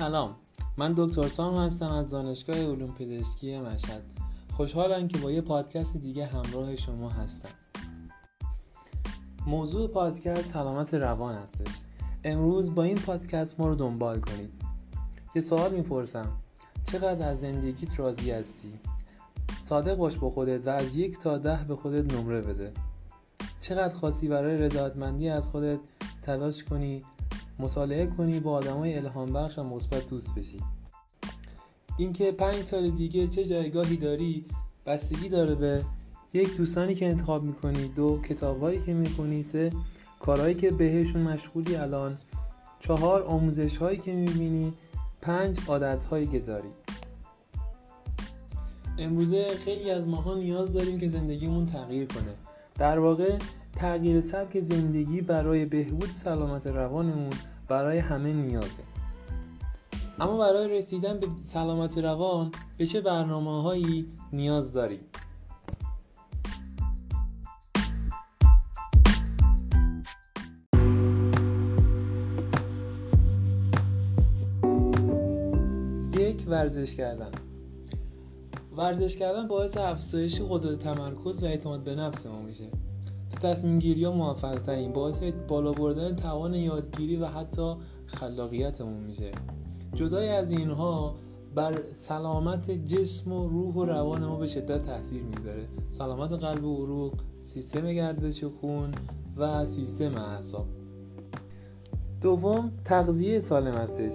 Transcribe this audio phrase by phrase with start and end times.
[0.00, 0.36] سلام.
[0.76, 4.02] من دکتر سام هستم از دانشگاه علوم پزشکی مشهد.
[4.56, 7.48] خوشحالم که با یه پادکست دیگه همراه شما هستم.
[9.46, 11.80] موضوع پادکست سلامت روان هستش.
[12.24, 14.50] امروز با این پادکست ما رو دنبال کنید.
[15.34, 16.32] یه سوال می‌پرسم.
[16.92, 18.72] چقدر از زندگیت راضی هستی؟
[19.62, 22.72] صادق باش با خودت و از یک تا ده به خودت نمره بده.
[23.60, 25.80] چقدر خاصی برای رضایتمندی از خودت
[26.22, 27.02] تلاش کنی؟
[27.60, 30.60] مطالعه کنی با آدمای الهام بخش و مثبت دوست بشی.
[31.96, 34.44] اینکه پنج سال دیگه چه جایگاهی داری
[34.86, 35.84] بستگی داره به
[36.32, 39.72] یک دوستانی که انتخاب می‌کنی دو کتابهایی که می‌کنی سه
[40.20, 42.18] کارهایی که بهشون مشغولی الان
[42.80, 44.72] چهار آموزش هایی که می‌بینی
[45.20, 46.68] پنج عادت هایی که داری.
[48.98, 52.49] امروزه خیلی از ماها نیاز داریم که زندگیمون تغییر کنه.
[52.80, 53.38] در واقع
[53.76, 57.30] تغییر سبک زندگی برای بهبود سلامت روانمون
[57.68, 58.82] برای همه نیازه.
[60.20, 65.00] اما برای رسیدن به سلامت روان به چه برنامه هایی نیاز داریم؟
[76.18, 77.49] یک ورزش کردن.
[78.76, 82.68] ورزش کردن باعث افزایش قدرت تمرکز و اعتماد به نفس ما میشه.
[83.30, 87.74] تو تصمیم گیری ها موفق ترین باعث بالا بردن توان یادگیری و حتی
[88.06, 89.30] خلاقیتمون میشه.
[89.94, 91.14] جدای از اینها
[91.54, 95.68] بر سلامت جسم و روح و روان ما به شدت تاثیر می‌ذاره.
[95.90, 98.90] سلامت قلب و عروق سیستم گردش خون
[99.36, 100.66] و سیستم اعصاب.
[102.20, 104.14] دوم تغذیه سالم هستش.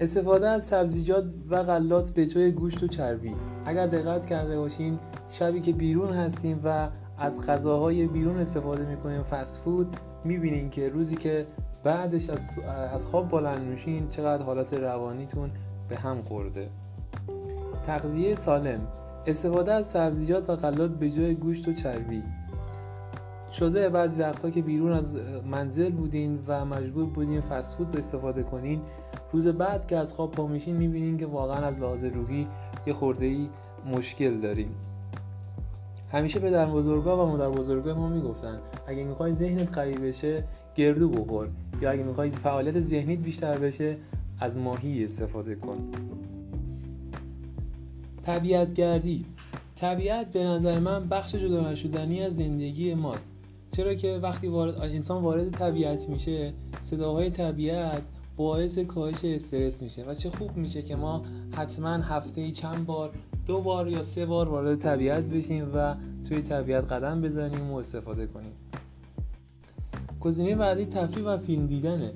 [0.00, 3.34] استفاده از سبزیجات و غلات به جای گوشت و چربی.
[3.64, 4.98] اگر دقت کرده باشین
[5.28, 11.16] شبی که بیرون هستیم و از غذاهای بیرون استفاده می‌کنیم فست فود می‌بینین که روزی
[11.16, 11.46] که
[11.84, 15.50] بعدش از, خواب بلند میشین چقدر حالت روانیتون
[15.88, 16.68] به هم خورده.
[17.86, 18.80] تغذیه سالم.
[19.26, 22.22] استفاده از سبزیجات و غلات به جای گوشت و چربی.
[23.52, 25.18] شده بعضی وقتا که بیرون از
[25.50, 28.80] منزل بودین و مجبور بودین فست فود استفاده کنین
[29.32, 32.46] روز بعد که از خواب پا میشین می‌بینین که واقعا از لحاظ روحی
[32.86, 33.36] یه خورده
[33.86, 34.74] مشکل داریم.
[36.12, 40.44] همیشه به در بزرگا و مادر بزرگا ما می‌گفتن اگه می‌خوای ذهنت قوی بشه
[40.76, 41.48] گردو بخور
[41.80, 43.96] یا اگه می‌خوای فعالیت ذهنیت بیشتر بشه
[44.40, 45.78] از ماهی استفاده کن.
[48.22, 49.24] طبیعت گردی.
[49.76, 53.32] طبیعت به نظر من بخش جدا نشدنی از زندگی ماست.
[53.76, 58.02] چرا که وقتی وارد انسان وارد طبیعت میشه صداهای طبیعت
[58.40, 61.22] باعث کاهش استرس میشه و چه خوب میشه که ما
[61.56, 63.10] حتما هفته ای چند بار
[63.46, 65.94] دو بار یا سه بار وارد طبیعت بشیم و
[66.28, 68.52] توی طبیعت قدم بزنیم و استفاده کنیم.
[70.20, 72.12] گزینه بعدی تفریح و فیلم دیدنه.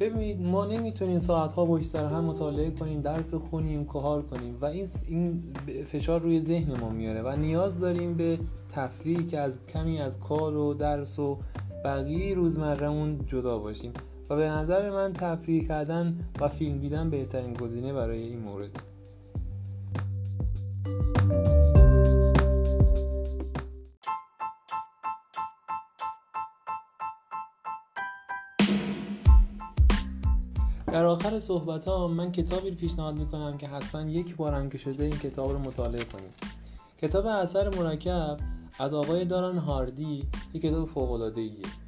[0.00, 4.64] ببینید ما نمی‌تونیم ساعت ها پشت سر هم مطالعه کنیم درس بخونیم کار کنیم و
[4.64, 5.42] این این
[5.86, 8.38] فشار روی ذهن ما میاره و نیاز داریم به
[8.74, 11.38] تفریح که از کمی از کار و درس و
[11.84, 13.92] بقیه روزمرهمون جدا باشیم.
[14.36, 18.82] به نظر من تفریح کردن و فیلم دیدن بهترین گزینه برای این مورد.
[30.86, 35.04] در آخر صحبت ها من کتابی رو پیشنهاد می‌کنم که حتما یک بارم که شده
[35.04, 36.34] این کتاب رو مطالعه کنید.
[37.02, 38.36] کتاب اثر مرکب
[38.78, 41.81] از آقای داران هاردی یک کتاب فوق العاده ایه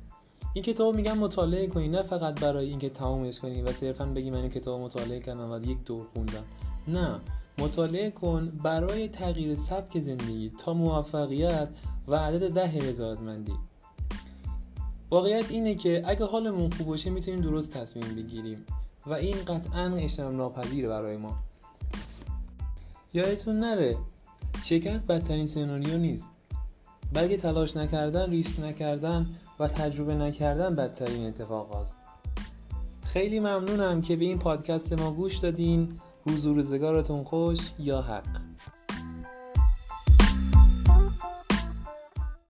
[0.55, 3.63] این کتاب میگم مطالعه کنی نه فقط برای اینکه تمومش کنی.
[3.63, 6.45] و صرفا بگی من این کتاب مطالعه کردم و یک دور خوندم.
[6.89, 7.21] نه.
[7.59, 11.69] مطالعه کن برای تغییر سبک زندگی تا موفقیت
[12.09, 13.53] و عدد ده رضایتمندی
[15.11, 18.67] واقعیت اینه که اگه حالمون خوب باشه می‌تونیم درست تصمیم بگیریم
[19.07, 21.37] و این قطعا اجتناب ناپذیره برای ما.
[23.15, 23.97] یادتون نره
[24.65, 26.34] شکست بدترین سناریو نیست.
[27.13, 29.27] بلکه تلاش نکردن ریسک نکردن
[29.61, 31.97] و تجربه نکردن بدترین اتفاق هست.
[33.05, 35.89] خیلی ممنونم که به این پادکست ما گوش دادین
[36.27, 38.25] و روزگارتون خوش یا حق